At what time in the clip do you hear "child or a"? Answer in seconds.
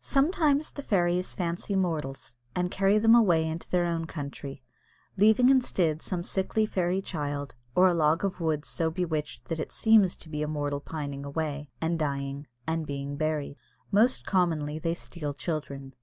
7.02-7.92